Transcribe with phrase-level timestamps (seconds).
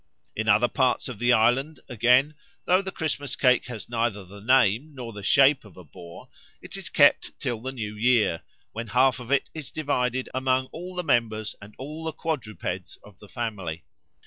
[0.35, 2.33] In other parts of the island, again,
[2.65, 6.27] though the Christmas cake has neither the name nor the shape of a boar,
[6.59, 8.41] it is kept till the New Year,
[8.71, 13.19] when half of it is divided among all the members and all the quadrupeds of
[13.19, 13.83] the family.